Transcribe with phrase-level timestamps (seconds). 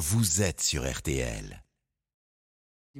[0.00, 1.62] vous êtes sur RTL.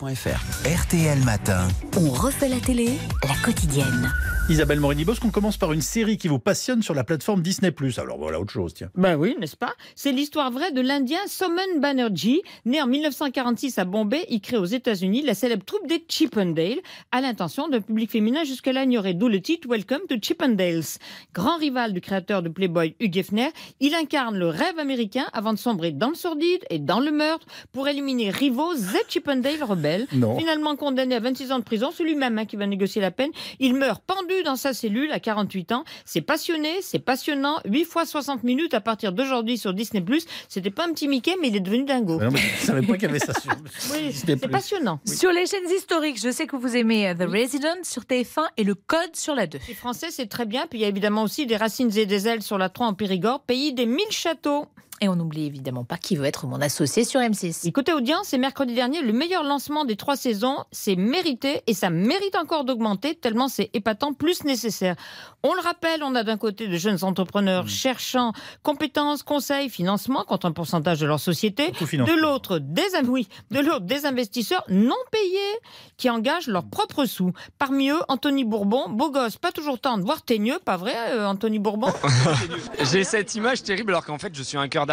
[0.00, 1.68] RTL Matin.
[1.94, 4.10] On refait la télé, la quotidienne.
[4.48, 7.74] Isabelle Morini-Bosque, on commence par une série qui vous passionne sur la plateforme Disney+.
[7.98, 8.90] Alors voilà autre chose, tiens.
[8.94, 9.74] Ben oui, n'est-ce pas?
[9.96, 14.24] C'est l'histoire vraie de l'Indien Soman Banerjee, né en 1946 à Bombay.
[14.28, 16.78] Il crée aux États-Unis la célèbre troupe des Chippendales,
[17.10, 21.00] à l'intention d'un public féminin jusque-là ignoré, d'où le titre Welcome to Chippendales.
[21.34, 23.48] Grand rival du créateur de Playboy, Hugh Hefner,
[23.80, 27.46] il incarne le rêve américain avant de sombrer dans le sordide et dans le meurtre
[27.72, 30.06] pour éliminer rivaux Z Chippendale rebelles.
[30.12, 30.38] Non.
[30.38, 33.32] Finalement condamné à 26 ans de prison, c'est lui-même hein, qui va négocier la peine.
[33.58, 35.84] Il meurt pendu dans sa cellule à 48 ans.
[36.04, 37.58] C'est passionné, c'est passionnant.
[37.64, 40.04] 8 fois 60 minutes à partir d'aujourd'hui sur Disney+.
[40.48, 42.18] C'était pas un petit Mickey, mais il est devenu dingo.
[42.20, 43.50] Ah non, mais je savais pas qu'il y avait ça sur
[43.92, 44.36] Oui, Disney+.
[44.40, 45.00] c'est passionnant.
[45.04, 48.64] Sur les chaînes historiques, je sais que vous aimez euh, The Resident sur TF1 et
[48.64, 49.58] Le Code sur la 2.
[49.68, 50.66] Les Français, c'est très bien.
[50.68, 52.94] Puis il y a évidemment aussi des racines et des ailes sur la 3 en
[52.94, 54.66] Périgord, pays des mille châteaux.
[55.02, 57.68] Et on n'oublie évidemment pas qui veut être mon associé sur M6.
[57.68, 60.64] Et côté audience, c'est mercredi dernier, le meilleur lancement des trois saisons.
[60.72, 64.96] C'est mérité et ça mérite encore d'augmenter tellement c'est épatant, plus nécessaire.
[65.42, 70.46] On le rappelle, on a d'un côté de jeunes entrepreneurs cherchant compétences, conseils, financement contre
[70.46, 71.72] un pourcentage de leur société.
[71.72, 75.58] De l'autre, des, oui, de l'autre, des investisseurs non payés
[75.98, 77.32] qui engagent leurs propres sous.
[77.58, 81.58] Parmi eux, Anthony Bourbon, beau gosse, pas toujours tendre, voire teigneux, pas vrai, euh, Anthony
[81.58, 81.92] Bourbon?
[82.90, 84.85] J'ai cette image terrible alors qu'en fait je suis un cœur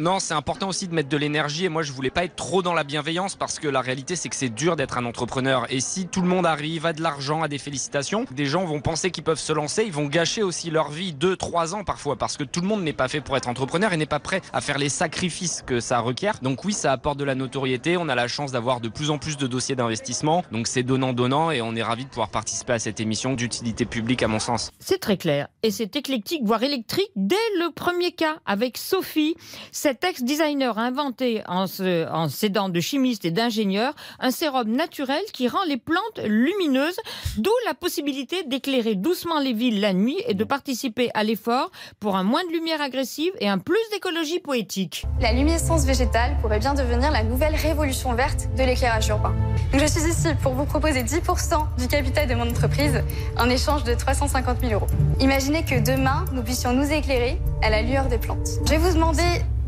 [0.00, 2.62] Non, c'est important aussi de mettre de l'énergie et moi je voulais pas être trop
[2.62, 5.80] dans la bienveillance parce que la réalité c'est que c'est dur d'être un entrepreneur et
[5.80, 9.10] si tout le monde arrive, a de l'argent, a des félicitations, des gens vont penser
[9.10, 12.36] qu'ils peuvent se lancer, ils vont gâcher aussi leur vie 2 3 ans parfois parce
[12.36, 14.60] que tout le monde n'est pas fait pour être entrepreneur et n'est pas prêt à
[14.60, 16.38] faire les sacrifices que ça requiert.
[16.42, 19.18] Donc oui, ça apporte de la notoriété, on a la chance d'avoir de plus en
[19.18, 20.44] plus de dossiers d'investissement.
[20.52, 23.84] Donc c'est donnant donnant et on est ravi de pouvoir participer à cette émission d'utilité
[23.84, 24.70] publique à mon sens.
[24.78, 25.48] C'est très clair.
[25.62, 29.33] Et c'est éclectique, voire électrique, dès le premier cas, avec Sophie.
[29.72, 35.22] Cet ex-designer a inventé, en, se- en s'aidant de chimistes et d'ingénieurs, un sérum naturel
[35.32, 36.96] qui rend les plantes lumineuses,
[37.38, 41.70] d'où la possibilité d'éclairer doucement les villes la nuit et de participer à l'effort
[42.00, 45.04] pour un moins de lumière agressive et un plus d'écologie poétique.
[45.20, 49.34] La luminescence végétale pourrait bien devenir la nouvelle révolution verte de l'éclairage urbain.
[49.72, 53.02] Donc je suis ici pour vous proposer 10% du capital de mon entreprise
[53.38, 54.86] en échange de 350 000 euros.
[55.20, 58.60] Imaginez que demain, nous puissions nous éclairer à la lueur des plantes.
[58.66, 59.22] Je vais vous demander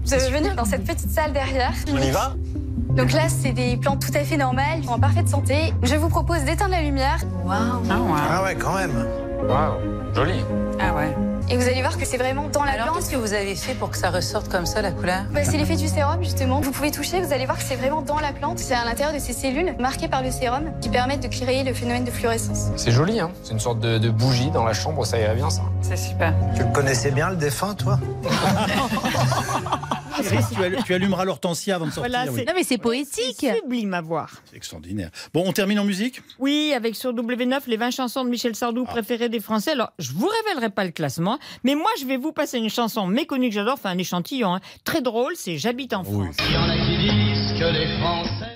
[0.05, 1.73] de venir dans cette petite salle derrière.
[1.91, 2.35] On y va
[2.91, 5.73] Donc là, c'est des plantes tout à fait normales, en parfaite santé.
[5.83, 7.19] Je vous propose d'éteindre la lumière
[7.49, 9.26] Ah ouais, quand même.
[9.49, 10.45] Waouh, joli.
[10.81, 11.15] Ah ouais.
[11.49, 12.97] et vous allez voir que c'est vraiment dans la Alors plante.
[12.99, 15.23] qu'est-ce que vous avez fait pour que ça ressorte comme ça la couleur?
[15.33, 16.61] Bah, c'est l'effet du sérum justement.
[16.61, 18.59] Vous pouvez toucher, vous allez voir que c'est vraiment dans la plante.
[18.59, 21.73] C'est à l'intérieur de ces cellules marquées par le sérum qui permettent de créer le
[21.73, 22.71] phénomène de fluorescence.
[22.77, 25.51] C'est joli, hein c'est une sorte de, de bougie dans la chambre, ça irait bien
[25.51, 25.63] ça.
[25.83, 26.35] C'est super.
[26.57, 27.99] Tu le connaissais bien, le défunt, toi?
[30.23, 32.11] Thierry, tu, allu- tu allumeras l'hortensia avant de sortir.
[32.13, 32.39] Voilà, oui.
[32.41, 33.37] c'est Non mais c'est poétique.
[33.39, 34.31] c'est sublime à voir.
[34.51, 35.11] C'est extraordinaire.
[35.35, 36.21] Bon, on termine en musique?
[36.39, 39.73] Oui, avec sur W9 les 20 chansons de Michel Sardou préférées des Français.
[39.73, 43.07] Alors, je vous révélerai pas le classement, mais moi, je vais vous passer une chanson
[43.07, 44.61] méconnue que j'adore, enfin un échantillon, hein.
[44.85, 46.37] très drôle, c'est J'habite en France.
[46.39, 46.45] Oui.
[46.49, 48.56] Il y en a qui disent que les Français